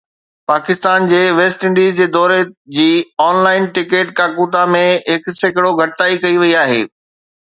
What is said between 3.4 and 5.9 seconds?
line ticket ڪاڪوتا ۾ هڪ سيڪڙو